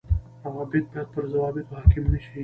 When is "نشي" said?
2.13-2.39